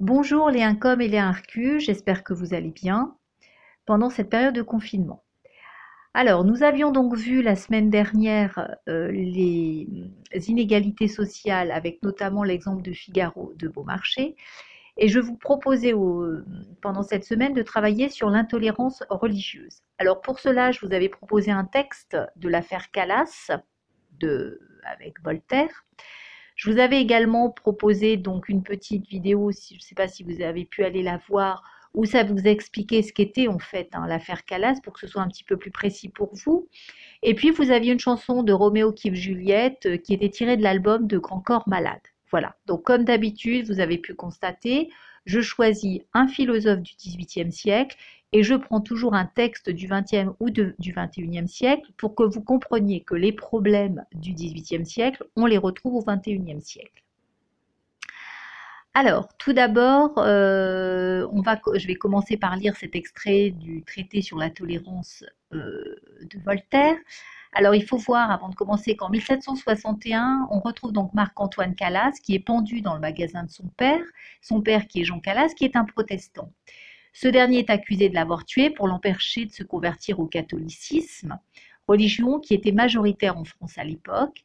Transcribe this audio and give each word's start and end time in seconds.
Bonjour 0.00 0.50
les 0.50 0.60
Incom 0.60 1.00
et 1.00 1.06
les 1.06 1.18
Arcus, 1.18 1.84
j'espère 1.84 2.24
que 2.24 2.34
vous 2.34 2.52
allez 2.52 2.72
bien 2.72 3.16
pendant 3.86 4.10
cette 4.10 4.28
période 4.28 4.54
de 4.54 4.60
confinement. 4.60 5.22
Alors, 6.14 6.44
nous 6.44 6.64
avions 6.64 6.90
donc 6.90 7.14
vu 7.14 7.42
la 7.42 7.54
semaine 7.54 7.90
dernière 7.90 8.76
euh, 8.88 9.12
les 9.12 9.86
inégalités 10.48 11.06
sociales 11.06 11.70
avec 11.70 12.02
notamment 12.02 12.42
l'exemple 12.42 12.82
de 12.82 12.92
Figaro 12.92 13.52
de 13.54 13.68
Beaumarchais. 13.68 14.34
Et 14.96 15.06
je 15.06 15.20
vous 15.20 15.36
proposais 15.36 15.94
pendant 16.82 17.04
cette 17.04 17.24
semaine 17.24 17.54
de 17.54 17.62
travailler 17.62 18.08
sur 18.08 18.30
l'intolérance 18.30 19.04
religieuse. 19.10 19.82
Alors 19.98 20.20
pour 20.20 20.40
cela, 20.40 20.72
je 20.72 20.84
vous 20.84 20.92
avais 20.92 21.08
proposé 21.08 21.52
un 21.52 21.64
texte 21.64 22.16
de 22.34 22.48
l'affaire 22.48 22.90
Calas 22.90 23.52
avec 24.84 25.22
Voltaire. 25.22 25.84
Je 26.54 26.70
vous 26.70 26.78
avais 26.78 27.00
également 27.00 27.50
proposé 27.50 28.16
donc 28.16 28.48
une 28.48 28.62
petite 28.62 29.06
vidéo, 29.08 29.50
je 29.50 29.74
ne 29.74 29.80
sais 29.80 29.94
pas 29.94 30.08
si 30.08 30.22
vous 30.22 30.40
avez 30.40 30.64
pu 30.64 30.84
aller 30.84 31.02
la 31.02 31.20
voir, 31.28 31.62
où 31.94 32.04
ça 32.04 32.24
vous 32.24 32.46
expliquait 32.46 33.02
ce 33.02 33.12
qu'était 33.12 33.48
en 33.48 33.58
fait 33.58 33.88
hein, 33.92 34.06
l'affaire 34.06 34.44
Calas 34.44 34.80
pour 34.82 34.92
que 34.92 35.00
ce 35.00 35.06
soit 35.06 35.22
un 35.22 35.28
petit 35.28 35.44
peu 35.44 35.56
plus 35.56 35.70
précis 35.70 36.08
pour 36.08 36.34
vous. 36.34 36.68
Et 37.22 37.34
puis 37.34 37.50
vous 37.50 37.70
aviez 37.70 37.92
une 37.92 38.00
chanson 38.00 38.42
de 38.42 38.52
Roméo 38.52 38.92
qui 38.92 39.14
Juliette 39.14 39.86
euh, 39.86 39.96
qui 39.96 40.12
était 40.12 40.28
tirée 40.28 40.56
de 40.56 40.62
l'album 40.62 41.06
de 41.06 41.18
Grand 41.18 41.40
Corps 41.40 41.68
Malade. 41.68 42.00
Voilà, 42.30 42.56
donc 42.66 42.82
comme 42.82 43.04
d'habitude, 43.04 43.66
vous 43.68 43.78
avez 43.78 43.98
pu 43.98 44.14
constater, 44.14 44.90
je 45.24 45.40
choisis 45.40 46.00
un 46.12 46.28
philosophe 46.28 46.80
du 46.80 46.94
XVIIIe 46.96 47.52
siècle 47.52 47.96
et 48.32 48.42
je 48.42 48.54
prends 48.54 48.80
toujours 48.80 49.14
un 49.14 49.26
texte 49.26 49.70
du 49.70 49.86
XXe 49.86 50.30
ou 50.40 50.50
du 50.50 50.74
XXIe 50.78 51.48
siècle 51.48 51.90
pour 51.96 52.14
que 52.14 52.24
vous 52.24 52.42
compreniez 52.42 53.00
que 53.00 53.14
les 53.14 53.32
problèmes 53.32 54.04
du 54.12 54.32
XVIIIe 54.32 54.84
siècle, 54.84 55.24
on 55.36 55.46
les 55.46 55.58
retrouve 55.58 55.94
au 55.94 56.04
XXIe 56.04 56.60
siècle. 56.60 57.04
Alors, 58.96 59.28
tout 59.38 59.52
d'abord, 59.52 60.18
euh, 60.18 61.26
je 61.74 61.86
vais 61.86 61.96
commencer 61.96 62.36
par 62.36 62.56
lire 62.56 62.76
cet 62.76 62.94
extrait 62.94 63.50
du 63.50 63.82
traité 63.82 64.22
sur 64.22 64.38
la 64.38 64.50
tolérance 64.50 65.24
euh, 65.52 65.96
de 66.22 66.38
Voltaire. 66.44 66.96
Alors, 67.56 67.76
il 67.76 67.84
faut 67.84 67.98
voir, 67.98 68.32
avant 68.32 68.48
de 68.48 68.56
commencer, 68.56 68.96
qu'en 68.96 69.08
1761, 69.10 70.48
on 70.50 70.58
retrouve 70.58 70.92
donc 70.92 71.14
Marc-Antoine 71.14 71.76
Calas, 71.76 72.10
qui 72.20 72.34
est 72.34 72.40
pendu 72.40 72.80
dans 72.80 72.94
le 72.94 73.00
magasin 73.00 73.44
de 73.44 73.50
son 73.50 73.68
père, 73.76 74.02
son 74.42 74.60
père 74.60 74.88
qui 74.88 75.00
est 75.00 75.04
Jean 75.04 75.20
Calas, 75.20 75.54
qui 75.56 75.64
est 75.64 75.76
un 75.76 75.84
protestant. 75.84 76.50
Ce 77.12 77.28
dernier 77.28 77.60
est 77.60 77.70
accusé 77.70 78.08
de 78.08 78.14
l'avoir 78.14 78.44
tué 78.44 78.70
pour 78.70 78.88
l'empêcher 78.88 79.44
de 79.44 79.52
se 79.52 79.62
convertir 79.62 80.18
au 80.18 80.26
catholicisme, 80.26 81.38
religion 81.86 82.40
qui 82.40 82.54
était 82.54 82.72
majoritaire 82.72 83.38
en 83.38 83.44
France 83.44 83.78
à 83.78 83.84
l'époque. 83.84 84.40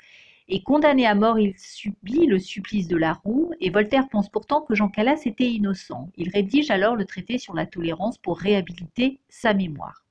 Et 0.47 0.61
condamné 0.61 1.07
à 1.07 1.15
mort, 1.15 1.39
il 1.39 1.57
subit 1.57 2.27
le 2.27 2.37
supplice 2.37 2.87
de 2.87 2.97
la 2.97 3.13
roue, 3.13 3.51
et 3.59 3.71
Voltaire 3.71 4.07
pense 4.09 4.29
pourtant 4.29 4.61
que 4.61 4.75
Jean 4.75 4.89
Calas 4.89 5.21
était 5.25 5.49
innocent. 5.49 6.11
Il 6.15 6.29
rédige 6.29 6.69
alors 6.69 6.95
le 6.95 7.05
traité 7.05 7.39
sur 7.39 7.55
la 7.55 7.65
tolérance 7.65 8.19
pour 8.19 8.37
réhabiliter 8.37 9.19
sa 9.29 9.55
mémoire. 9.55 10.05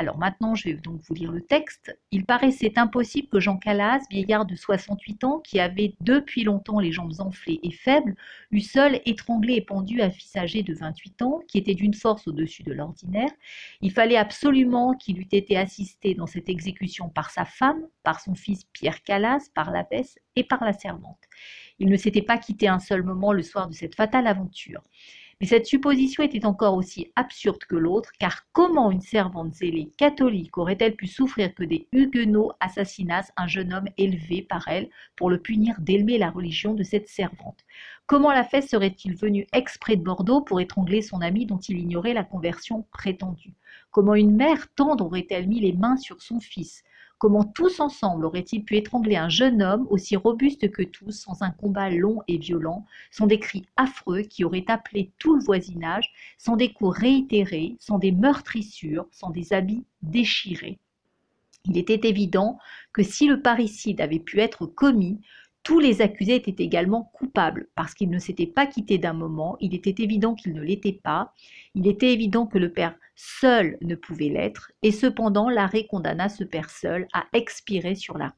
Alors 0.00 0.16
maintenant, 0.16 0.54
je 0.54 0.68
vais 0.68 0.74
donc 0.74 1.00
vous 1.00 1.14
lire 1.14 1.32
le 1.32 1.40
texte. 1.40 1.98
Il 2.12 2.24
paraissait 2.24 2.78
impossible 2.78 3.26
que 3.26 3.40
Jean 3.40 3.56
Calas, 3.56 3.98
vieillard 4.12 4.46
de 4.46 4.54
68 4.54 5.24
ans, 5.24 5.40
qui 5.40 5.58
avait 5.58 5.96
depuis 6.00 6.44
longtemps 6.44 6.78
les 6.78 6.92
jambes 6.92 7.14
enflées 7.18 7.58
et 7.64 7.72
faibles, 7.72 8.14
eût 8.52 8.60
seul 8.60 9.00
étranglé 9.06 9.54
et 9.54 9.60
pendu 9.60 10.00
un 10.00 10.10
fils 10.10 10.36
âgé 10.36 10.62
de 10.62 10.72
28 10.72 11.22
ans, 11.22 11.40
qui 11.48 11.58
était 11.58 11.74
d'une 11.74 11.94
force 11.94 12.28
au-dessus 12.28 12.62
de 12.62 12.72
l'ordinaire. 12.72 13.30
Il 13.80 13.90
fallait 13.90 14.16
absolument 14.16 14.94
qu'il 14.94 15.18
eût 15.18 15.26
été 15.32 15.56
assisté 15.56 16.14
dans 16.14 16.28
cette 16.28 16.48
exécution 16.48 17.08
par 17.08 17.30
sa 17.30 17.44
femme, 17.44 17.82
par 18.04 18.20
son 18.20 18.36
fils 18.36 18.66
Pierre 18.72 19.02
Calas, 19.02 19.50
par 19.52 19.72
l'abbesse 19.72 20.16
et 20.36 20.44
par 20.44 20.62
la 20.62 20.74
servante. 20.74 21.18
Il 21.80 21.88
ne 21.88 21.96
s'était 21.96 22.22
pas 22.22 22.38
quitté 22.38 22.68
un 22.68 22.78
seul 22.78 23.02
moment 23.02 23.32
le 23.32 23.42
soir 23.42 23.66
de 23.66 23.74
cette 23.74 23.96
fatale 23.96 24.28
aventure. 24.28 24.80
Mais 25.40 25.46
cette 25.46 25.66
supposition 25.66 26.24
était 26.24 26.46
encore 26.46 26.74
aussi 26.74 27.12
absurde 27.14 27.64
que 27.64 27.76
l'autre, 27.76 28.10
car 28.18 28.42
comment 28.52 28.90
une 28.90 29.00
servante 29.00 29.54
zélée 29.54 29.92
catholique 29.96 30.58
aurait-elle 30.58 30.96
pu 30.96 31.06
souffrir 31.06 31.54
que 31.54 31.62
des 31.62 31.86
huguenots 31.92 32.50
assassinassent 32.58 33.32
un 33.36 33.46
jeune 33.46 33.72
homme 33.72 33.88
élevé 33.98 34.42
par 34.42 34.66
elle 34.66 34.90
pour 35.14 35.30
le 35.30 35.38
punir 35.38 35.76
d'aimer 35.78 36.18
la 36.18 36.30
religion 36.30 36.74
de 36.74 36.82
cette 36.82 37.08
servante? 37.08 37.64
Comment 38.06 38.32
la 38.32 38.42
fête 38.42 38.68
serait-il 38.68 39.14
venu 39.14 39.46
exprès 39.52 39.94
de 39.94 40.02
Bordeaux 40.02 40.40
pour 40.40 40.60
étrangler 40.60 41.02
son 41.02 41.20
ami 41.20 41.46
dont 41.46 41.58
il 41.58 41.78
ignorait 41.78 42.14
la 42.14 42.24
conversion 42.24 42.88
prétendue? 42.90 43.54
Comment 43.92 44.16
une 44.16 44.34
mère 44.34 44.66
tendre 44.74 45.06
aurait-elle 45.06 45.46
mis 45.46 45.60
les 45.60 45.72
mains 45.72 45.98
sur 45.98 46.20
son 46.20 46.40
fils? 46.40 46.82
Comment 47.18 47.42
tous 47.42 47.80
ensemble 47.80 48.24
auraient-ils 48.26 48.64
pu 48.64 48.76
étrangler 48.76 49.16
un 49.16 49.28
jeune 49.28 49.60
homme 49.60 49.88
aussi 49.90 50.14
robuste 50.14 50.70
que 50.70 50.84
tous 50.84 51.10
sans 51.10 51.42
un 51.42 51.50
combat 51.50 51.90
long 51.90 52.22
et 52.28 52.38
violent, 52.38 52.86
sans 53.10 53.26
des 53.26 53.40
cris 53.40 53.66
affreux 53.76 54.22
qui 54.22 54.44
auraient 54.44 54.64
appelé 54.68 55.10
tout 55.18 55.34
le 55.34 55.42
voisinage, 55.42 56.12
sans 56.38 56.54
des 56.54 56.72
coups 56.72 56.96
réitérés, 56.96 57.76
sans 57.80 57.98
des 57.98 58.12
meurtrissures, 58.12 59.08
sans 59.10 59.30
des 59.30 59.52
habits 59.52 59.84
déchirés? 60.02 60.78
Il 61.64 61.76
était 61.76 62.08
évident 62.08 62.58
que 62.92 63.02
si 63.02 63.26
le 63.26 63.42
parricide 63.42 64.00
avait 64.00 64.20
pu 64.20 64.38
être 64.38 64.66
commis, 64.66 65.20
tous 65.68 65.80
les 65.80 66.00
accusés 66.00 66.36
étaient 66.36 66.64
également 66.64 67.12
coupables. 67.12 67.68
Parce 67.74 67.92
qu'ils 67.92 68.08
ne 68.08 68.18
s'étaient 68.18 68.46
pas 68.46 68.66
quittés 68.66 68.96
d'un 68.96 69.12
moment, 69.12 69.58
il 69.60 69.74
était 69.74 70.02
évident 70.02 70.34
qu'ils 70.34 70.54
ne 70.54 70.62
l'étaient 70.62 70.98
pas, 71.04 71.34
il 71.74 71.86
était 71.86 72.10
évident 72.10 72.46
que 72.46 72.56
le 72.56 72.72
père 72.72 72.94
seul 73.16 73.76
ne 73.82 73.94
pouvait 73.94 74.30
l'être, 74.30 74.72
et 74.82 74.92
cependant 74.92 75.50
l'arrêt 75.50 75.86
condamna 75.86 76.30
ce 76.30 76.42
père 76.42 76.70
seul 76.70 77.06
à 77.12 77.26
expirer 77.34 77.96
sur 77.96 78.16
la 78.16 78.32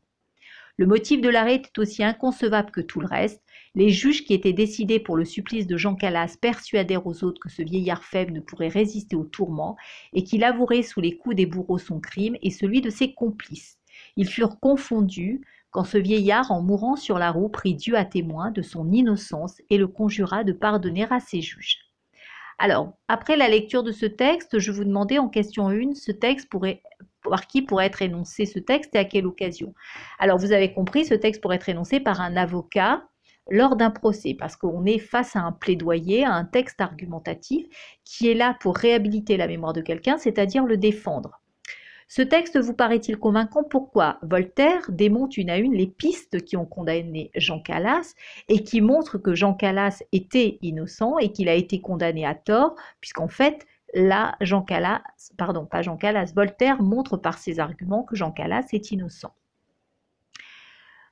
Le 0.77 0.87
motif 0.87 1.21
de 1.21 1.29
l'arrêt 1.29 1.55
était 1.55 1.79
aussi 1.79 2.03
inconcevable 2.03 2.73
que 2.73 2.81
tout 2.81 2.99
le 2.99 3.07
reste. 3.07 3.45
Les 3.77 3.91
juges 3.91 4.25
qui 4.25 4.35
étaient 4.35 4.53
décidés 4.53 4.99
pour 4.99 5.17
le 5.17 5.25
supplice 5.25 5.69
de 5.69 5.77
Jean 5.77 5.95
Calas 5.95 6.37
persuadèrent 6.41 7.07
aux 7.07 7.23
autres 7.23 7.41
que 7.41 7.49
ce 7.49 7.63
vieillard 7.63 8.03
faible 8.03 8.33
ne 8.33 8.41
pourrait 8.41 8.67
résister 8.67 9.15
au 9.15 9.23
tourment 9.23 9.77
et 10.15 10.25
qu'il 10.25 10.43
avouerait 10.43 10.83
sous 10.83 11.01
les 11.01 11.17
coups 11.17 11.37
des 11.37 11.47
bourreaux 11.47 11.79
son 11.79 12.01
crime 12.01 12.37
et 12.43 12.51
celui 12.51 12.81
de 12.81 12.91
ses 12.91 13.15
complices. 13.15 13.79
Ils 14.17 14.29
furent 14.29 14.59
confondus, 14.59 15.43
quand 15.71 15.85
ce 15.85 15.99
vieillard, 15.99 16.51
en 16.51 16.63
mourant 16.63 16.97
sur 16.97 17.19
la 17.19 17.31
roue, 17.31 17.49
prit 17.49 17.75
Dieu 17.75 17.97
à 17.97 18.05
témoin 18.05 18.51
de 18.51 18.63
son 18.63 18.91
innocence 18.91 19.61
et 19.71 19.79
le 19.79 19.87
conjura 19.87 20.45
de 20.45 20.53
pardonner 20.53 21.07
à 21.11 21.21
ses 21.21 21.41
juges. 21.41 21.79
Alors, 22.59 22.93
après 23.09 23.37
la 23.37 23.49
lecture 23.49 23.83
de 23.83 23.93
ce 23.93 24.05
texte, 24.05 24.59
je 24.59 24.71
vous 24.71 24.85
demandais 24.85 25.19
en 25.19 25.29
question 25.29 25.69
1, 25.69 25.95
ce 25.95 26.13
texte 26.13 26.49
pourrait, 26.51 26.83
par 27.23 27.47
qui 27.47 27.63
pourrait 27.63 27.87
être 27.87 28.03
énoncé 28.03 28.45
ce 28.45 28.59
texte 28.59 28.95
et 28.95 28.99
à 28.99 29.05
quelle 29.05 29.27
occasion? 29.27 29.75
Alors, 30.19 30.39
vous 30.39 30.53
avez 30.53 30.75
compris, 30.75 31.07
ce 31.07 31.15
texte 31.15 31.41
pourrait 31.41 31.57
être 31.57 31.71
énoncé 31.71 32.01
par 32.01 32.21
un 32.21 32.37
avocat 32.37 33.05
lors 33.49 33.77
d'un 33.77 33.91
procès, 33.91 34.35
parce 34.35 34.57
qu'on 34.57 34.85
est 34.85 34.99
face 34.99 35.37
à 35.37 35.41
un 35.41 35.53
plaidoyer, 35.53 36.25
à 36.25 36.33
un 36.33 36.45
texte 36.45 36.81
argumentatif 36.81 37.67
qui 38.05 38.29
est 38.29 38.35
là 38.35 38.57
pour 38.61 38.77
réhabiliter 38.77 39.37
la 39.37 39.47
mémoire 39.47 39.73
de 39.73 39.81
quelqu'un, 39.81 40.19
c'est-à-dire 40.19 40.65
le 40.65 40.77
défendre. 40.77 41.41
Ce 42.13 42.23
texte 42.23 42.59
vous 42.59 42.75
paraît-il 42.75 43.19
convaincant? 43.19 43.63
Pourquoi? 43.63 44.19
Voltaire 44.23 44.91
démonte 44.91 45.37
une 45.37 45.49
à 45.49 45.59
une 45.59 45.75
les 45.75 45.87
pistes 45.87 46.45
qui 46.45 46.57
ont 46.57 46.67
condamné 46.67 47.31
Jean 47.37 47.61
Calas 47.61 48.15
et 48.49 48.65
qui 48.65 48.81
montrent 48.81 49.17
que 49.17 49.37
Jean 49.37 49.55
Calas 49.55 50.03
était 50.11 50.59
innocent 50.61 51.19
et 51.19 51.31
qu'il 51.31 51.49
a 51.49 51.55
été 51.55 51.81
condamné 51.81 52.27
à 52.27 52.35
tort, 52.35 52.75
puisqu'en 53.01 53.29
fait, 53.29 53.65
là, 53.95 54.35
Jean 54.41 54.63
Calas, 54.63 55.03
pardon, 55.39 55.67
pas 55.67 55.83
Jean 55.83 55.97
Calas, 55.97 56.33
Voltaire 56.35 56.83
montre 56.83 57.17
par 57.17 57.39
ses 57.39 57.61
arguments 57.61 58.03
que 58.03 58.17
Jean 58.17 58.33
Calas 58.33 58.67
est 58.73 58.91
innocent. 58.91 59.33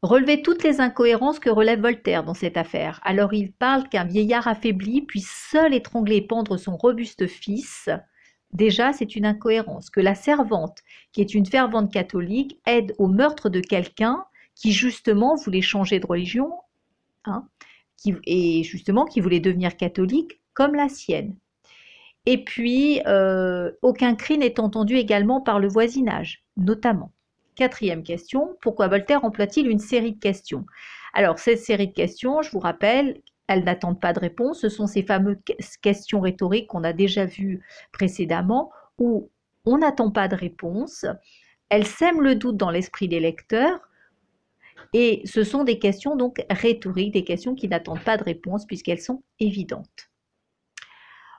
Relevez 0.03 0.43
toutes 0.43 0.65
les 0.65 0.81
incohérences 0.81 1.39
que 1.39 1.49
relève 1.49 1.81
Voltaire 1.81 2.25
dans 2.25 2.35
cette 2.35 2.57
affaire. 2.57 3.01
Alors 3.05 3.33
il 3.35 3.53
parle 3.53 3.89
qu'un 3.89 4.05
vieillard 4.05 4.49
affaibli 4.49 5.03
puisse 5.03 5.31
seul 5.49 5.75
étrangler 5.75 6.17
et 6.17 6.27
pendre 6.27 6.57
son 6.57 6.77
robuste 6.77 7.29
fils, 7.29 7.89
Déjà, 8.53 8.93
c'est 8.93 9.15
une 9.15 9.27
incohérence. 9.27 9.91
Que 9.91 10.01
la 10.01 10.15
servante, 10.15 10.79
qui 11.13 11.21
est 11.21 11.35
une 11.35 11.47
fervente 11.47 11.93
catholique, 11.93 12.59
aide 12.67 12.95
au 12.99 13.07
meurtre 13.07 13.49
de 13.49 13.61
quelqu'un 13.61 14.25
qui 14.55 14.73
justement 14.73 15.37
voulait 15.37 15.61
changer 15.61 16.01
de 16.01 16.07
religion, 16.07 16.53
hein, 17.25 17.47
et 18.25 18.63
justement 18.65 19.05
qui 19.05 19.21
voulait 19.21 19.41
devenir 19.41 19.77
catholique 19.77 20.41
comme 20.55 20.75
la 20.75 20.89
sienne. 20.89 21.37
Et 22.27 22.45
puis, 22.45 23.00
euh, 23.06 23.71
aucun 23.83 24.15
cri 24.15 24.39
n'est 24.39 24.61
entendu 24.61 24.97
également 24.97 25.41
par 25.41 25.59
le 25.61 25.69
voisinage, 25.69 26.44
notamment. 26.56 27.12
Quatrième 27.55 28.03
question, 28.03 28.56
pourquoi 28.61 28.89
Voltaire 28.89 29.25
emploie-t-il 29.25 29.69
une 29.69 29.79
série 29.79 30.12
de 30.12 30.19
questions? 30.19 30.65
Alors, 31.15 31.39
cette 31.39 31.61
série 31.61 31.89
de 31.89 31.93
questions, 31.93 32.43
je 32.43 32.51
vous 32.51 32.59
rappelle, 32.59 33.21
elles 33.49 33.65
n'attendent 33.65 34.00
pas 34.00 34.12
de 34.12 34.21
réponse. 34.21 34.61
Ce 34.61 34.69
sont 34.69 34.87
ces 34.87 35.03
fameuses 35.03 35.39
questions 35.83 36.21
rhétoriques 36.21 36.69
qu'on 36.69 36.85
a 36.85 36.93
déjà 36.93 37.25
vues 37.25 37.65
précédemment 37.93 38.71
où 38.99 39.31
on 39.65 39.79
n'attend 39.79 40.11
pas 40.11 40.29
de 40.29 40.37
réponse. 40.37 41.06
Elles 41.71 41.87
sèment 41.87 42.23
le 42.23 42.35
doute 42.35 42.56
dans 42.56 42.71
l'esprit 42.71 43.09
des 43.09 43.21
lecteurs. 43.21 43.81
Et 44.93 45.23
ce 45.25 45.45
sont 45.45 45.65
des 45.65 45.79
questions 45.79 46.15
donc 46.15 46.45
rhétoriques, 46.50 47.12
des 47.12 47.25
questions 47.25 47.55
qui 47.55 47.69
n'attendent 47.69 48.05
pas 48.05 48.17
de 48.17 48.25
réponse 48.25 48.67
puisqu'elles 48.67 49.00
sont 49.00 49.23
évidentes. 49.41 50.11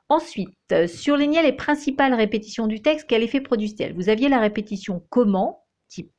Ensuite, 0.09 0.87
surlignez 0.87 1.43
les 1.43 1.53
principales 1.53 2.15
répétitions 2.15 2.65
du 2.65 2.81
texte. 2.81 3.05
Quel 3.07 3.21
effet 3.21 3.41
produisent-elles? 3.41 3.93
Vous 3.93 4.09
aviez 4.09 4.29
la 4.29 4.39
répétition 4.39 5.05
comment, 5.09 5.63
qui, 5.87 6.09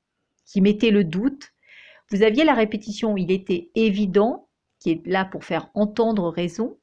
qui 0.47 0.61
mettait 0.61 0.93
le 0.93 1.03
doute. 1.03 1.51
Vous 2.13 2.23
aviez 2.23 2.45
la 2.45 2.55
répétition 2.55 3.17
il 3.17 3.33
était 3.33 3.71
évident, 3.75 4.49
qui 4.81 4.91
est 4.91 5.07
là 5.07 5.25
pour 5.25 5.45
faire 5.45 5.71
entendre 5.75 6.29
raison. 6.31 6.77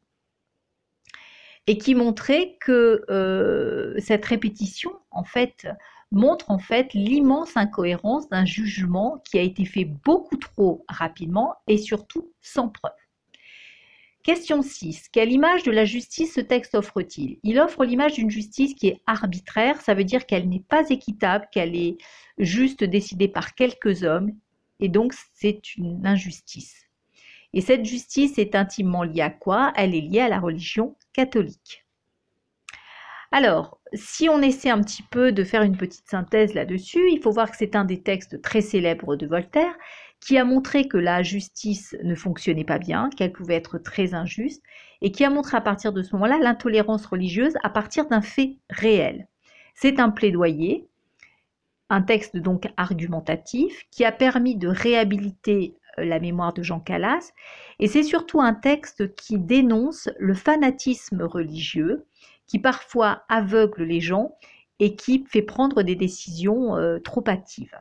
et 1.70 1.78
qui 1.78 1.96
montrait 1.96 2.56
que 2.62 3.04
euh, 3.10 3.94
cette 4.00 4.24
répétition, 4.24 4.92
en 5.12 5.26
fait, 5.26 5.68
montre 6.12 6.50
en 6.50 6.60
fait 6.60 6.94
l'immense 6.94 7.58
incohérence 7.58 8.30
d'un 8.30 8.46
jugement 8.46 9.22
qui 9.26 9.38
a 9.38 9.42
été 9.42 9.66
fait 9.66 9.86
beaucoup 9.86 10.38
trop 10.38 10.86
rapidement 10.88 11.56
et 11.68 11.78
surtout 11.78 12.32
sans 12.42 12.70
preuve. 12.70 12.94
Question 14.24 14.62
6. 14.62 15.08
Quelle 15.10 15.32
image 15.32 15.64
de 15.64 15.72
la 15.72 15.86
justice 15.86 16.34
ce 16.34 16.42
texte 16.42 16.76
offre-t-il? 16.76 17.40
Il 17.44 17.60
offre 17.60 17.86
l'image 17.86 18.14
d'une 18.14 18.30
justice 18.30 18.74
qui 18.74 18.88
est 18.88 19.02
arbitraire, 19.06 19.80
ça 19.82 19.94
veut 19.94 20.04
dire 20.04 20.26
qu'elle 20.26 20.50
n'est 20.50 20.66
pas 20.68 20.90
équitable, 20.90 21.48
qu'elle 21.52 21.76
est 21.76 21.98
juste 22.38 22.84
décidée 22.84 23.30
par 23.30 23.56
quelques 23.56 24.04
hommes, 24.04 24.34
et 24.82 24.90
donc 24.90 25.14
c'est 25.34 25.76
une 25.78 26.06
injustice. 26.06 26.87
Et 27.54 27.62
cette 27.62 27.86
justice 27.86 28.38
est 28.38 28.56
intimement 28.56 29.04
liée 29.04 29.22
à 29.22 29.30
quoi? 29.30 29.74
Elle 29.76 29.96
est 29.96 30.02
liée 30.02 30.22
à 30.22 30.30
la 30.30 30.40
religion 30.40 30.96
catholique. 31.14 31.86
Alors, 33.32 33.80
si 33.94 34.30
on 34.30 34.42
essaie 34.42 34.70
un 34.70 34.82
petit 34.82 35.04
peu 35.04 35.32
de 35.32 35.44
faire 35.44 35.62
une 35.62 35.76
petite 35.76 36.10
synthèse 36.10 36.54
là-dessus, 36.54 37.12
il 37.12 37.22
faut 37.22 37.32
voir 37.32 37.52
que 37.52 37.58
c'est 37.58 37.76
un 37.76 37.84
des 37.84 38.02
textes 38.02 38.42
très 38.42 38.62
célèbres 38.62 39.16
de 39.16 39.28
Voltaire 39.28 39.76
qui 40.20 40.38
a 40.38 40.46
montré 40.46 40.88
que 40.88 40.98
la 40.98 41.24
justice 41.24 41.96
ne 42.04 42.16
fonctionnait 42.16 42.64
pas 42.64 42.80
bien, 42.80 43.10
qu'elle 43.16 43.32
pouvait 43.32 43.56
être 43.56 43.78
très 43.78 44.14
injuste, 44.14 44.64
et 45.02 45.12
qui 45.12 45.24
a 45.24 45.30
montré 45.30 45.58
à 45.58 45.62
partir 45.62 45.94
de 45.94 46.02
ce 46.02 46.16
moment-là 46.16 46.40
l'intolérance 46.40 47.06
religieuse 47.06 47.54
à 47.64 47.70
partir 47.70 48.08
d'un 48.08 48.22
fait 48.22 48.58
réel. 48.70 49.28
C'est 49.76 50.00
un 50.00 50.10
plaidoyer, 50.10 50.88
un 51.90 52.02
texte 52.02 52.38
donc 52.38 52.68
argumentatif, 52.78 53.84
qui 53.92 54.06
a 54.06 54.12
permis 54.12 54.56
de 54.56 54.68
réhabiliter 54.68 55.76
la 55.98 56.20
mémoire 56.20 56.54
de 56.54 56.64
Jean 56.64 56.80
Calas, 56.80 57.32
et 57.80 57.88
c'est 57.88 58.04
surtout 58.04 58.42
un 58.42 58.54
texte 58.54 59.16
qui 59.16 59.38
dénonce 59.38 60.10
le 60.20 60.34
fanatisme 60.34 61.24
religieux, 61.24 62.06
qui 62.48 62.60
parfois 62.60 63.24
aveugle 63.30 63.84
les 63.84 64.02
gens 64.02 64.36
et 64.80 64.96
qui 64.96 65.26
fait 65.28 65.42
prendre 65.42 65.84
des 65.84 65.96
décisions 65.96 66.76
euh, 66.76 67.00
trop 67.00 67.24
hâtives. 67.28 67.78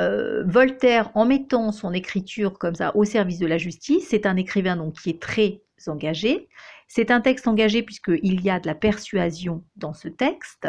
Euh, 0.00 0.42
Voltaire, 0.46 1.10
en 1.14 1.26
mettant 1.26 1.70
son 1.70 1.92
écriture 1.92 2.58
comme 2.58 2.74
ça 2.74 2.96
au 2.96 3.04
service 3.04 3.38
de 3.38 3.46
la 3.46 3.58
justice, 3.58 4.08
c'est 4.08 4.26
un 4.26 4.36
écrivain 4.36 4.76
donc 4.76 4.94
qui 4.94 5.10
est 5.10 5.20
très 5.20 5.62
engagé. 5.86 6.48
C'est 6.88 7.10
un 7.10 7.20
texte 7.20 7.46
engagé 7.46 7.82
puisqu'il 7.82 8.40
y 8.40 8.50
a 8.50 8.58
de 8.58 8.66
la 8.66 8.74
persuasion 8.74 9.64
dans 9.76 9.92
ce 9.92 10.08
texte. 10.08 10.68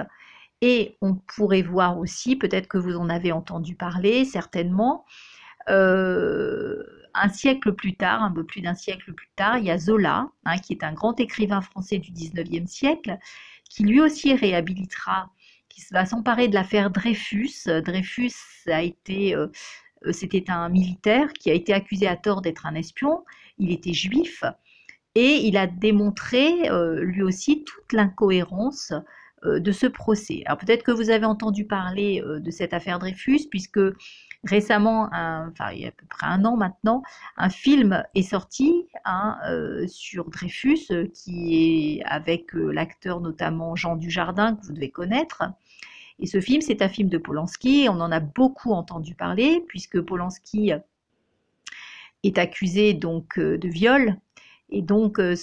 Et 0.62 0.98
on 1.02 1.16
pourrait 1.16 1.62
voir 1.62 2.00
aussi, 2.00 2.36
peut-être 2.36 2.68
que 2.68 2.78
vous 2.78 2.96
en 2.96 3.10
avez 3.10 3.32
entendu 3.32 3.76
parler, 3.76 4.24
certainement, 4.24 5.06
euh, 5.06 5.10
un 5.68 7.30
siècle 7.30 7.74
plus 7.74 7.96
tard, 7.96 8.24
un 8.24 8.32
peu 8.32 8.44
plus 8.44 8.62
d'un 8.62 8.74
siècle 8.74 9.14
plus 9.14 9.30
tard, 9.36 9.58
il 9.58 9.66
y 9.66 9.72
a 9.72 9.78
Zola, 9.78 10.30
hein, 10.46 10.58
qui 10.58 10.74
est 10.74 10.84
un 10.84 10.94
grand 10.94 11.20
écrivain 11.20 11.62
français 11.62 12.00
du 12.00 12.12
19e 12.12 12.68
siècle, 12.68 13.18
qui 13.70 13.84
lui 13.84 14.02
aussi 14.02 14.34
réhabilitera, 14.34 15.30
qui 15.70 15.84
va 15.92 16.06
s'emparer 16.06 16.48
de 16.48 16.54
l'affaire 16.54 16.90
Dreyfus. 16.90 17.68
Dreyfus 17.86 18.34
a 18.68 18.82
été, 18.82 19.36
euh, 19.36 19.48
c'était 20.12 20.50
un 20.50 20.70
militaire 20.70 21.34
qui 21.34 21.50
a 21.52 21.54
été 21.54 21.74
accusé 21.74 22.08
à 22.08 22.16
tort 22.16 22.42
d'être 22.42 22.66
un 22.66 22.76
espion. 22.76 23.24
Il 23.58 23.72
était 23.72 23.94
juif 23.94 24.44
et 25.16 25.48
il 25.48 25.58
a 25.58 25.68
démontré 25.68 26.70
euh, 26.70 27.02
lui 27.04 27.22
aussi 27.22 27.64
toute 27.64 27.94
l'incohérence 27.94 28.94
de 29.46 29.74
ce 29.74 29.88
procès. 29.88 30.42
Alors 30.46 30.58
peut-être 30.58 30.84
que 30.84 30.92
vous 30.94 31.10
avez 31.10 31.26
entendu 31.26 31.66
parler 31.66 32.24
de 32.26 32.50
cette 32.50 32.74
affaire 32.74 32.98
Dreyfus, 32.98 33.42
puisque 33.50 33.78
récemment, 34.44 35.06
enfin 35.12 35.72
il 35.72 35.82
y 35.82 35.86
a 35.86 35.90
à 35.90 35.92
peu 35.92 36.06
près 36.06 36.28
un 36.28 36.44
an 36.46 36.58
maintenant, 36.58 37.02
un 37.38 37.50
film 37.50 38.04
est 38.14 38.24
sorti 38.24 38.88
hein, 39.06 39.38
euh, 39.48 39.88
sur 39.88 40.30
Dreyfus, 40.30 40.88
euh, 40.92 41.08
qui 41.14 41.98
est 42.00 42.04
avec 42.06 42.56
euh, 42.56 42.72
l'acteur 42.72 43.22
notamment 43.22 43.76
Jean 43.76 43.96
Dujardin, 43.96 44.56
que 44.56 44.66
vous 44.66 44.74
devez 44.74 44.90
connaître. 44.90 45.44
Et 46.20 46.28
ce 46.28 46.40
film, 46.40 46.62
c'est 46.62 46.82
un 46.82 46.90
film 46.90 47.10
de 47.10 47.18
Polanski, 47.18 47.88
on 47.90 48.00
en 48.00 48.12
a 48.12 48.20
beaucoup 48.20 48.72
entendu 48.72 49.16
parler, 49.16 49.64
puisque 49.68 50.00
Polanski 50.00 50.72
est 52.24 52.38
accusé 52.38 52.94
donc 52.94 53.40
de 53.40 53.68
viol 53.68 54.18
et 54.76 54.82
donc, 54.82 55.20
euh, 55.20 55.36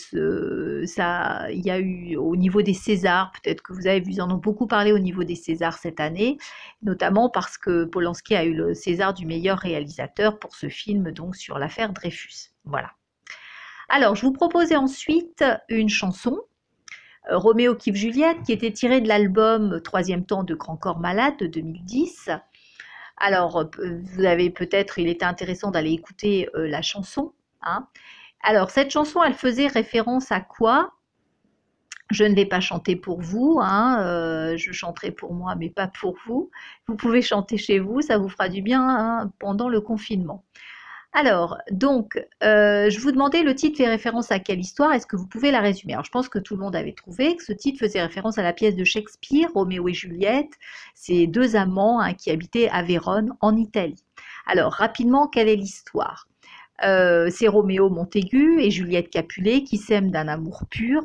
ça, 0.87 1.47
il 1.53 1.65
y 1.65 1.71
a 1.71 1.79
eu 1.79 2.17
au 2.17 2.35
niveau 2.35 2.63
des 2.63 2.75
Césars, 2.75 3.31
peut-être 3.31 3.63
que 3.63 3.73
vous 3.73 3.87
avez 3.87 4.01
vu, 4.01 4.21
en 4.21 4.29
ont 4.29 4.39
beaucoup 4.39 4.67
parlé 4.67 4.91
au 4.91 4.99
niveau 4.99 5.23
des 5.23 5.37
Césars 5.37 5.79
cette 5.79 6.01
année, 6.01 6.37
notamment 6.83 7.31
parce 7.31 7.57
que 7.57 7.85
Polanski 7.85 8.35
a 8.35 8.45
eu 8.45 8.55
le 8.55 8.75
César 8.75 9.15
du 9.15 9.27
meilleur 9.27 9.57
réalisateur 9.57 10.41
pour 10.41 10.57
ce 10.57 10.69
film, 10.69 11.13
donc 11.13 11.37
sur 11.37 11.61
l'affaire 11.61 11.93
Dreyfus. 11.93 12.51
Voilà. 12.65 12.91
Alors, 13.89 14.17
je 14.17 14.23
vous 14.23 14.33
proposais 14.33 14.75
ensuite 14.75 15.45
une 15.69 15.89
chanson, 15.89 16.41
euh, 17.31 17.39
Roméo 17.39 17.77
kiffe 17.77 17.95
Juliette, 17.95 18.43
qui 18.45 18.51
était 18.51 18.73
tirée 18.73 19.01
de 19.01 19.07
l'album 19.07 19.81
Troisième 19.81 20.27
temps 20.27 20.43
de 20.43 20.57
Grand 20.57 20.77
Corps 20.77 20.99
Malade 20.99 21.37
de 21.39 21.47
2010. 21.47 22.31
Alors, 23.17 23.59
euh, 23.59 24.01
vous 24.03 24.25
avez 24.25 24.51
peut-être, 24.51 24.99
il 24.99 25.07
était 25.07 25.25
intéressant 25.25 25.71
d'aller 25.71 25.93
écouter 25.93 26.49
la 26.55 26.83
chanson. 26.83 27.33
Hein. 27.63 27.87
Alors, 28.43 28.71
cette 28.71 28.91
chanson, 28.91 29.23
elle 29.23 29.35
faisait 29.35 29.67
référence 29.67 30.33
à 30.33 30.41
quoi? 30.41 30.93
Je 32.11 32.25
ne 32.25 32.35
vais 32.35 32.47
pas 32.47 32.61
chanter 32.61 32.97
pour 32.97 33.21
vous, 33.21 33.61
hein, 33.63 34.03
euh, 34.03 34.57
je 34.57 34.73
chanterai 34.73 35.13
pour 35.13 35.33
moi, 35.33 35.55
mais 35.55 35.71
pas 35.71 35.87
pour 35.87 36.17
vous. 36.27 36.51
Vous 36.89 36.97
pouvez 36.97 37.23
chanter 37.23 37.57
chez 37.57 37.79
vous, 37.79 38.01
ça 38.01 38.19
vous 38.19 38.29
fera 38.29 38.49
du 38.49 38.63
bien 38.63 38.83
hein, 38.83 39.33
pendant 39.39 39.69
le 39.69 39.81
confinement. 39.81 40.45
Alors, 41.13 41.59
donc, 41.71 42.25
euh, 42.43 42.89
je 42.89 43.01
vous 43.01 43.11
demandais, 43.13 43.43
le 43.43 43.55
titre 43.55 43.79
fait 43.79 43.89
référence 43.89 44.31
à 44.31 44.39
quelle 44.39 44.61
histoire? 44.61 44.93
Est-ce 44.93 45.07
que 45.07 45.17
vous 45.17 45.27
pouvez 45.27 45.51
la 45.51 45.61
résumer? 45.61 45.93
Alors, 45.93 46.05
je 46.05 46.11
pense 46.11 46.29
que 46.29 46.39
tout 46.39 46.55
le 46.55 46.61
monde 46.63 46.75
avait 46.75 46.93
trouvé 46.93 47.37
que 47.37 47.45
ce 47.45 47.53
titre 47.53 47.81
faisait 47.81 48.03
référence 48.03 48.39
à 48.39 48.43
la 48.43 48.53
pièce 48.53 48.77
de 48.77 48.85
Shakespeare, 48.85 49.49
Roméo 49.53 49.89
et 49.89 49.93
Juliette, 49.93 50.53
ces 50.95 51.27
deux 51.27 51.57
amants 51.57 52.01
hein, 52.01 52.15
qui 52.15 52.31
habitaient 52.31 52.69
à 52.71 52.83
Vérone, 52.83 53.35
en 53.41 53.57
Italie. 53.57 54.05
Alors, 54.47 54.73
rapidement, 54.73 55.27
quelle 55.29 55.49
est 55.49 55.57
l'histoire? 55.57 56.27
Euh, 56.83 57.29
c'est 57.31 57.49
Roméo 57.49 57.91
Montaigu 57.91 58.61
et 58.61 58.71
Juliette 58.71 59.11
Capulet 59.11 59.63
qui 59.65 59.77
s'aiment 59.77 60.11
d'un 60.11 60.29
amour 60.29 60.65
pur. 60.71 61.03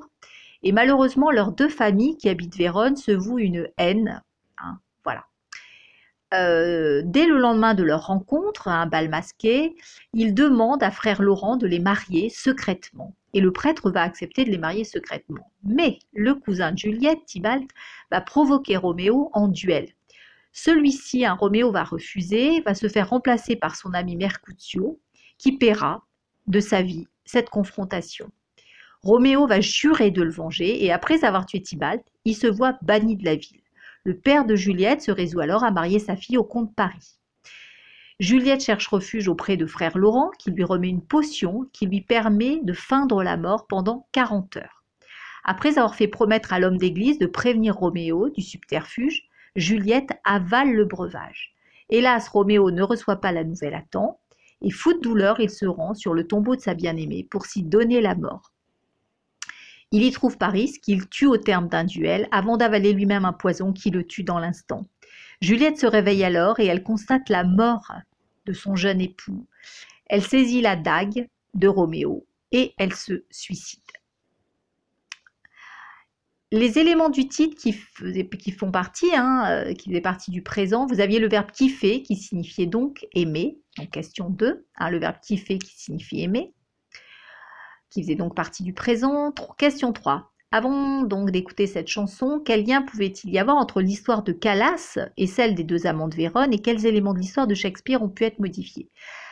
Et 0.63 0.71
malheureusement, 0.71 1.31
leurs 1.31 1.51
deux 1.51 1.69
familles 1.69 2.17
qui 2.17 2.29
habitent 2.29 2.57
Vérone 2.57 2.95
se 2.95 3.11
vouent 3.11 3.39
une 3.39 3.69
haine. 3.77 4.21
Hein, 4.57 4.79
voilà. 5.03 5.25
Euh, 6.33 7.01
dès 7.05 7.27
le 7.27 7.37
lendemain 7.37 7.75
de 7.75 7.83
leur 7.83 8.07
rencontre, 8.07 8.67
un 8.67 8.87
bal 8.87 9.09
masqué, 9.09 9.75
ils 10.13 10.33
demandent 10.33 10.83
à 10.83 10.91
frère 10.91 11.21
Laurent 11.21 11.55
de 11.55 11.67
les 11.67 11.79
marier 11.79 12.29
secrètement. 12.29 13.15
Et 13.33 13.41
le 13.41 13.51
prêtre 13.51 13.91
va 13.91 14.01
accepter 14.01 14.45
de 14.45 14.49
les 14.49 14.57
marier 14.57 14.85
secrètement. 14.85 15.51
Mais 15.63 15.99
le 16.13 16.33
cousin 16.35 16.71
de 16.71 16.77
Juliette, 16.77 17.25
Tybalt, 17.25 17.69
va 18.09 18.21
provoquer 18.21 18.77
Roméo 18.77 19.29
en 19.33 19.49
duel. 19.49 19.89
Celui-ci, 20.51 21.25
un 21.25 21.33
Roméo 21.33 21.71
va 21.71 21.83
refuser, 21.83 22.61
va 22.61 22.73
se 22.73 22.87
faire 22.87 23.09
remplacer 23.09 23.57
par 23.57 23.75
son 23.75 23.93
ami 23.93 24.15
Mercutio, 24.15 24.99
qui 25.37 25.57
paiera 25.57 26.05
de 26.47 26.59
sa 26.59 26.81
vie 26.81 27.07
cette 27.25 27.49
confrontation. 27.49 28.29
Roméo 29.03 29.45
va 29.47 29.61
jurer 29.61 30.11
de 30.11 30.23
le 30.23 30.31
venger 30.31 30.83
et 30.83 30.91
après 30.91 31.23
avoir 31.23 31.45
tué 31.45 31.61
Tybalt, 31.61 32.03
il 32.25 32.35
se 32.35 32.47
voit 32.47 32.77
banni 32.81 33.15
de 33.15 33.25
la 33.25 33.35
ville. 33.35 33.61
Le 34.03 34.17
père 34.17 34.45
de 34.45 34.55
Juliette 34.55 35.01
se 35.01 35.11
résout 35.11 35.39
alors 35.39 35.63
à 35.63 35.71
marier 35.71 35.99
sa 35.99 36.15
fille 36.15 36.37
au 36.37 36.43
comte 36.43 36.73
Paris. 36.75 37.19
Juliette 38.19 38.63
cherche 38.63 38.87
refuge 38.87 39.27
auprès 39.27 39.57
de 39.57 39.65
frère 39.65 39.97
Laurent 39.97 40.31
qui 40.39 40.51
lui 40.51 40.63
remet 40.63 40.89
une 40.89 41.05
potion 41.05 41.67
qui 41.73 41.85
lui 41.85 42.01
permet 42.01 42.59
de 42.63 42.73
feindre 42.73 43.23
la 43.23 43.35
mort 43.35 43.67
pendant 43.67 44.07
40 44.13 44.57
heures. 44.57 44.83
Après 45.43 45.77
avoir 45.77 45.95
fait 45.95 46.07
promettre 46.07 46.53
à 46.53 46.59
l'homme 46.59 46.77
d'église 46.77 47.19
de 47.19 47.27
prévenir 47.27 47.75
Roméo 47.75 48.29
du 48.29 48.41
subterfuge, 48.41 49.27
Juliette 49.55 50.13
avale 50.23 50.71
le 50.71 50.85
breuvage. 50.85 51.53
Hélas, 51.89 52.27
Roméo 52.29 52.71
ne 52.71 52.81
reçoit 52.81 53.21
pas 53.21 53.31
la 53.31 53.43
nouvelle 53.43 53.75
à 53.75 53.81
temps 53.81 54.19
et 54.61 54.71
fou 54.71 54.93
de 54.93 54.99
douleur, 54.99 55.39
il 55.39 55.49
se 55.49 55.65
rend 55.65 55.93
sur 55.93 56.13
le 56.13 56.27
tombeau 56.27 56.55
de 56.55 56.61
sa 56.61 56.73
bien-aimée 56.73 57.27
pour 57.29 57.45
s'y 57.45 57.63
donner 57.63 58.01
la 58.01 58.15
mort. 58.15 58.51
Il 59.91 60.03
y 60.03 60.11
trouve 60.11 60.37
Paris, 60.37 60.73
qu'il 60.81 61.07
tue 61.07 61.27
au 61.27 61.37
terme 61.37 61.69
d'un 61.69 61.83
duel, 61.83 62.27
avant 62.31 62.57
d'avaler 62.57 62.93
lui-même 62.93 63.25
un 63.25 63.33
poison 63.33 63.71
qui 63.71 63.91
le 63.91 64.05
tue 64.05 64.23
dans 64.23 64.39
l'instant. 64.39 64.87
Juliette 65.41 65.79
se 65.79 65.85
réveille 65.85 66.23
alors 66.23 66.59
et 66.59 66.65
elle 66.65 66.83
constate 66.83 67.29
la 67.29 67.43
mort 67.43 67.91
de 68.45 68.53
son 68.53 68.75
jeune 68.75 69.01
époux. 69.01 69.47
Elle 70.07 70.23
saisit 70.23 70.61
la 70.61 70.75
dague 70.75 71.27
de 71.53 71.67
Roméo 71.67 72.25
et 72.51 72.73
elle 72.77 72.93
se 72.93 73.23
suicide 73.29 73.81
les 76.51 76.79
éléments 76.79 77.09
du 77.09 77.27
titre 77.27 77.55
qui, 77.57 77.73
font 78.51 78.71
partie, 78.71 79.13
hein, 79.15 79.45
euh, 79.49 79.73
qui 79.73 79.89
faisaient 79.89 80.01
partie 80.01 80.31
du 80.31 80.41
présent, 80.41 80.85
vous 80.85 80.99
aviez 80.99 81.19
le 81.19 81.27
verbe 81.27 81.51
kiffer 81.51 82.03
qui 82.03 82.15
signifiait 82.15 82.67
donc 82.67 83.05
aimer, 83.13 83.57
donc 83.77 83.89
question 83.89 84.29
2, 84.29 84.65
hein, 84.77 84.89
le 84.89 84.99
verbe 84.99 85.19
kiffer 85.21 85.57
qui 85.57 85.77
signifie 85.77 86.21
aimer, 86.21 86.53
qui 87.89 88.03
faisait 88.03 88.15
donc 88.15 88.35
partie 88.35 88.63
du 88.63 88.73
présent. 88.73 89.33
Question 89.57 89.91
3. 89.91 90.31
Avant 90.51 91.01
donc 91.01 91.31
d'écouter 91.31 91.67
cette 91.67 91.87
chanson, 91.87 92.41
quel 92.45 92.65
lien 92.65 92.81
pouvait-il 92.81 93.31
y 93.31 93.39
avoir 93.39 93.57
entre 93.57 93.81
l'histoire 93.81 94.23
de 94.23 94.31
Calas 94.31 94.97
et 95.17 95.27
celle 95.27 95.55
des 95.55 95.63
deux 95.63 95.87
amants 95.87 96.07
de 96.07 96.15
Vérone 96.15 96.53
et 96.53 96.59
quels 96.59 96.85
éléments 96.85 97.13
de 97.13 97.19
l'histoire 97.19 97.47
de 97.47 97.55
Shakespeare 97.55 98.01
ont 98.01 98.09
pu 98.09 98.23
être 98.23 98.39
modifiés? 98.39 98.89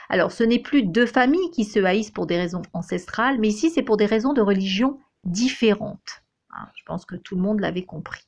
Alors 0.10 0.32
ce 0.32 0.44
n'est 0.44 0.60
plus 0.60 0.84
deux 0.84 1.06
familles 1.06 1.52
qui 1.52 1.64
se 1.64 1.80
haïssent 1.80 2.12
pour 2.12 2.26
des 2.26 2.38
raisons 2.38 2.64
ancestrales, 2.74 3.40
mais 3.40 3.48
ici 3.48 3.70
c'est 3.70 3.84
pour 3.84 3.98
des 3.98 4.06
raisons 4.06 4.34
de 4.34 4.42
religion 4.42 5.00
différentes. 5.24 6.23
Hein, 6.56 6.68
je 6.76 6.84
pense 6.86 7.06
que 7.06 7.16
tout 7.16 7.36
le 7.36 7.42
monde 7.42 7.60
l'avait 7.60 7.86
compris. 7.86 8.24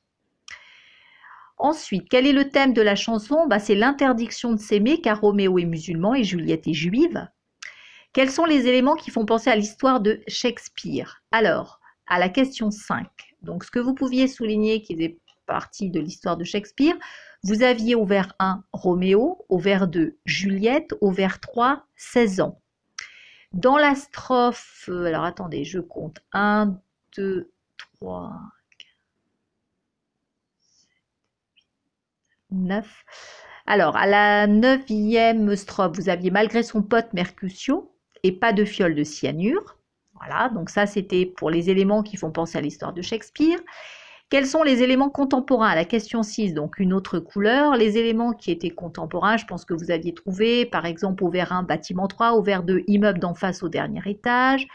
Ensuite, 1.58 2.08
quel 2.10 2.28
est 2.28 2.34
le 2.34 2.50
thème 2.50 2.74
de 2.74 2.82
la 2.82 2.96
chanson? 2.96 3.48
Bah, 3.48 3.60
C'est 3.60 3.76
l'interdiction 3.76 4.52
de 4.52 4.58
s'aimer 4.58 5.00
car 5.02 5.22
Roméo 5.22 5.58
est 5.58 5.66
musulman 5.66 6.14
et 6.14 6.24
Juliette 6.24 6.68
est 6.68 6.74
juive. 6.74 7.28
Quels 8.14 8.32
sont 8.32 8.46
les 8.46 8.68
éléments 8.68 8.96
qui 8.96 9.12
font 9.12 9.26
penser 9.26 9.50
à 9.50 9.56
l'histoire 9.56 10.00
de 10.00 10.22
Shakespeare? 10.28 11.22
Alors, 11.32 11.80
à 12.08 12.20
la 12.20 12.30
question 12.30 12.72
5. 12.72 13.08
Donc, 13.42 13.64
ce 13.64 13.72
que 13.72 13.80
vous 13.80 13.94
pouviez 13.94 14.28
souligner 14.28 14.82
qui 14.82 14.96
faisait 14.96 15.18
partie 15.46 15.90
de 15.90 16.00
l'histoire 16.00 16.38
de 16.38 16.44
Shakespeare, 16.44 16.96
vous 17.44 17.62
aviez 17.64 17.96
au 17.96 18.06
vers 18.06 18.34
1 18.40 18.64
Roméo, 18.74 19.46
au 19.50 19.60
vers 19.60 19.88
2 19.88 20.18
Juliette, 20.26 20.94
au 21.02 21.12
vers 21.12 21.40
3 21.40 21.86
16 21.96 22.42
ans. 22.42 22.62
Dans 23.52 23.78
la 23.78 23.96
strophe, 23.96 24.90
euh, 24.90 25.06
alors 25.06 25.24
attendez, 25.24 25.64
je 25.64 25.80
compte 25.80 26.20
1, 26.34 26.78
2, 27.16 27.52
3, 28.02 28.32
9. 32.52 33.04
Alors, 33.68 33.98
à 33.98 34.06
la 34.06 34.48
neuvième 34.48 35.56
strophe, 35.56 35.96
vous 35.96 36.10
aviez 36.10 36.32
malgré 36.32 36.64
son 36.64 36.82
pote 36.82 37.12
Mercutio 37.14 37.92
et 38.24 38.32
pas 38.32 38.54
de 38.54 38.66
fiole 38.66 38.96
de 38.96 39.04
cyanure. 39.04 39.78
Voilà, 40.16 40.50
donc 40.50 40.70
ça 40.70 40.86
c'était 40.86 41.26
pour 41.26 41.50
les 41.50 41.70
éléments 41.70 42.04
qui 42.04 42.16
font 42.18 42.32
penser 42.32 42.58
à 42.58 42.62
l'histoire 42.62 42.94
de 42.94 43.02
Shakespeare. 43.02 43.60
Quels 44.30 44.48
sont 44.48 44.64
les 44.64 44.82
éléments 44.82 45.10
contemporains? 45.10 45.76
La 45.76 45.86
question 45.86 46.24
6, 46.24 46.54
donc 46.54 46.80
une 46.80 46.94
autre 46.94 47.20
couleur. 47.20 47.76
Les 47.76 47.98
éléments 47.98 48.34
qui 48.34 48.52
étaient 48.52 48.72
contemporains, 48.72 49.38
je 49.38 49.46
pense 49.46 49.66
que 49.66 49.74
vous 49.74 49.92
aviez 49.92 50.14
trouvé, 50.14 50.66
par 50.66 50.86
exemple, 50.86 51.24
au 51.24 51.30
vers 51.30 51.52
1, 51.52 51.64
bâtiment 51.64 52.08
3, 52.08 52.34
au 52.34 52.42
vers 52.42 52.64
2, 52.64 52.84
immeuble 52.88 53.20
d'en 53.20 53.36
face 53.36 53.62
au 53.62 53.70
dernier 53.70 54.02
étage. 54.06 54.68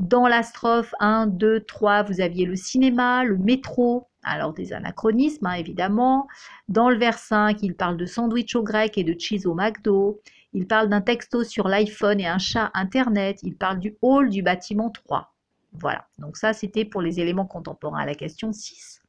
Dans 0.00 0.26
la 0.26 0.42
strophe 0.42 0.94
1, 0.98 1.26
2, 1.26 1.60
3, 1.60 2.04
vous 2.04 2.22
aviez 2.22 2.46
le 2.46 2.56
cinéma, 2.56 3.22
le 3.22 3.36
métro, 3.36 4.08
alors 4.22 4.54
des 4.54 4.72
anachronismes 4.72 5.44
hein, 5.44 5.52
évidemment. 5.52 6.26
Dans 6.70 6.88
le 6.88 6.96
vers 6.96 7.18
5, 7.18 7.58
il 7.62 7.74
parle 7.74 7.98
de 7.98 8.06
sandwich 8.06 8.56
au 8.56 8.62
grec 8.62 8.96
et 8.96 9.04
de 9.04 9.14
cheese 9.18 9.46
au 9.46 9.52
McDo. 9.52 10.18
Il 10.54 10.66
parle 10.66 10.88
d'un 10.88 11.02
texto 11.02 11.44
sur 11.44 11.68
l'iPhone 11.68 12.18
et 12.18 12.26
un 12.26 12.38
chat 12.38 12.70
Internet. 12.72 13.40
Il 13.42 13.56
parle 13.56 13.78
du 13.78 13.94
hall 14.00 14.30
du 14.30 14.42
bâtiment 14.42 14.88
3. 14.88 15.34
Voilà, 15.74 16.06
donc 16.18 16.38
ça 16.38 16.54
c'était 16.54 16.86
pour 16.86 17.02
les 17.02 17.20
éléments 17.20 17.46
contemporains 17.46 18.00
à 18.00 18.06
la 18.06 18.14
question 18.14 18.54
6. 18.54 19.02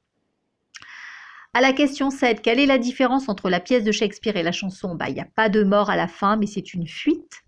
À 1.53 1.61
la 1.61 1.71
question 1.71 2.09
7, 2.09 2.41
quelle 2.41 2.59
est 2.59 2.65
la 2.65 2.77
différence 2.77 3.29
entre 3.29 3.49
la 3.49 3.61
pièce 3.61 3.85
de 3.85 3.93
Shakespeare 3.93 4.35
et 4.35 4.43
la 4.43 4.51
chanson? 4.51 4.95
Bah, 4.95 5.07
Il 5.07 5.13
n'y 5.13 5.21
a 5.21 5.27
pas 5.35 5.47
de 5.47 5.63
mort 5.63 5.89
à 5.89 5.95
la 5.95 6.09
fin, 6.09 6.35
mais 6.35 6.47
c'est 6.47 6.73
une 6.73 6.85
fuite. 6.85 7.43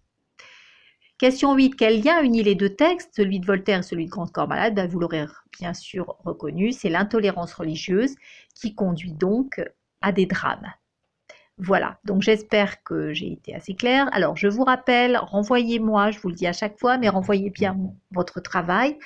Question 1.20 1.53
8. 1.53 1.75
Quel 1.75 2.01
lien 2.03 2.22
unit 2.22 2.43
les 2.43 2.55
deux 2.55 2.75
textes, 2.75 3.12
celui 3.15 3.39
de 3.39 3.46
Voltaire 3.46 3.79
et 3.79 3.84
celui 3.84 4.05
de 4.05 4.12
Grand 4.12 4.32
Corps 4.32 4.48
Malade? 4.48 4.75
Ben, 4.75 4.88
Vous 4.88 5.00
l'aurez 5.00 5.25
bien 5.58 5.74
sûr 5.74 6.17
reconnu, 6.25 6.72
c'est 6.72 6.89
l'intolérance 6.89 7.53
religieuse 7.53 8.15
qui 8.55 8.74
conduit 8.75 9.13
donc 9.13 9.62
à 10.01 10.12
des 10.12 10.25
drames. 10.25 10.74
Voilà, 11.60 12.00
donc 12.03 12.24
j'espère 12.24 12.84
que 12.84 13.13
j'ai 13.13 13.32
été 13.32 13.53
assez 13.53 13.75
claire. 13.75 14.10
Alors 14.12 14.36
je 14.36 14.48
vous 14.48 14.63
rappelle, 14.63 15.17
renvoyez-moi, 15.17 16.10
je 16.10 16.20
vous 16.20 16.29
le 16.29 16.36
dis 16.36 16.48
à 16.48 16.53
chaque 16.53 16.79
fois, 16.79 16.98
mais 16.98 17.10
renvoyez 17.10 17.51
bien 17.51 17.77
votre 18.12 18.39
travail. 18.41 18.98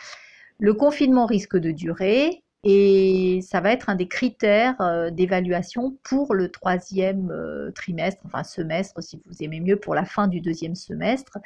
Le 0.58 0.74
confinement 0.74 1.26
risque 1.26 1.58
de 1.58 1.72
durer 1.72 2.44
et 2.70 3.40
ça 3.44 3.62
va 3.62 3.72
être 3.72 3.88
un 3.88 3.96
des 3.96 4.10
critères 4.10 4.76
euh, 4.82 5.10
d'évaluation 5.10 5.98
pour 6.04 6.36
le 6.36 6.52
troisième 6.52 7.32
euh, 7.32 7.72
trimestre, 7.72 8.22
enfin 8.26 8.44
semestre 8.44 9.02
si 9.02 9.22
vous 9.26 9.42
aimez 9.42 9.62
mieux, 9.62 9.78
pour 9.78 9.96
la 9.96 10.04
fin 10.04 10.28
du 10.28 10.42
deuxième 10.42 10.76
semestre. 10.76 11.38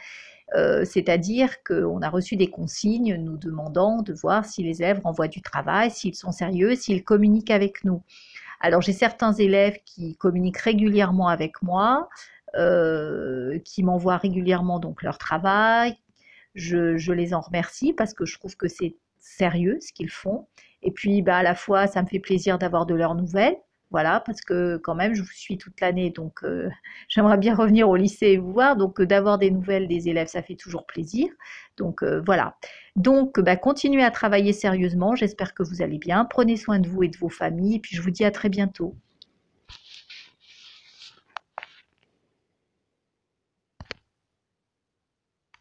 Euh, 0.56 0.84
c'est-à-dire 0.84 1.62
qu'on 1.64 2.02
a 2.02 2.10
reçu 2.10 2.38
des 2.38 2.50
consignes 2.50 3.18
nous 3.18 3.38
demandant 3.38 4.02
de 4.02 4.14
voir 4.14 4.46
si 4.46 4.64
les 4.64 4.82
élèves 4.82 5.00
renvoient 5.04 5.28
du 5.28 5.44
travail, 5.44 5.92
s'ils 5.92 6.16
sont 6.16 6.32
sérieux, 6.32 6.74
s'ils 6.74 7.04
communiquent 7.04 7.52
avec 7.52 7.84
nous. 7.84 8.02
Alors 8.60 8.82
j'ai 8.82 8.92
certains 8.92 9.34
élèves 9.34 9.78
qui 9.86 10.16
communiquent 10.16 10.58
régulièrement 10.58 11.28
avec 11.28 11.62
moi, 11.62 12.10
qui 13.64 13.84
m'envoient 13.84 14.18
régulièrement 14.18 14.80
donc 14.80 15.04
leur 15.04 15.20
travail. 15.20 15.96
Je, 16.56 17.12
les 17.12 17.36
en 17.36 17.42
remercie 17.42 17.94
parce 17.94 18.16
que 18.16 18.26
je 18.26 18.40
trouve 18.40 18.58
que 18.58 18.68
c'est 18.68 18.96
sérieux 19.20 19.78
ce 19.82 19.94
qu'ils 19.94 20.10
font. 20.10 20.48
Et 20.84 20.92
puis 20.92 21.22
bah, 21.22 21.38
à 21.38 21.44
la 21.44 21.56
fois 21.56 21.88
ça 21.88 22.02
me 22.02 22.08
fait 22.08 22.20
plaisir 22.20 22.58
d'avoir 22.58 22.86
de 22.86 22.96
leurs 22.96 23.16
nouvelles. 23.16 23.58
Voilà, 23.92 24.22
parce 24.22 24.40
que 24.40 24.78
quand 24.78 24.96
même, 24.96 25.14
je 25.14 25.22
vous 25.22 25.28
suis 25.28 25.58
toute 25.58 25.82
l'année, 25.82 26.12
donc 26.12 26.44
euh, 26.44 26.70
j'aimerais 27.10 27.38
bien 27.38 27.54
revenir 27.54 27.90
au 27.90 27.98
lycée 27.98 28.28
et 28.28 28.38
vous 28.38 28.54
voir. 28.54 28.78
Donc, 28.78 29.02
euh, 29.02 29.06
d'avoir 29.06 29.38
des 29.38 29.52
nouvelles 29.52 29.88
des 29.90 30.08
élèves, 30.08 30.28
ça 30.28 30.42
fait 30.42 30.56
toujours 30.56 30.86
plaisir. 30.86 31.28
Donc, 31.78 32.02
euh, 32.02 32.22
voilà. 32.26 32.56
Donc, 32.96 33.40
bah, 33.42 33.58
continuez 33.58 34.04
à 34.04 34.12
travailler 34.12 34.54
sérieusement. 34.54 35.16
J'espère 35.16 35.54
que 35.54 35.64
vous 35.64 35.82
allez 35.82 35.98
bien. 35.98 36.24
Prenez 36.26 36.56
soin 36.56 36.80
de 36.80 36.88
vous 36.88 37.04
et 37.04 37.10
de 37.10 37.18
vos 37.18 37.30
familles. 37.30 37.76
Et 37.76 37.80
puis, 37.80 37.96
je 37.98 38.02
vous 38.02 38.12
dis 38.12 38.24
à 38.24 38.32
très 38.32 38.48
bientôt. 38.50 38.96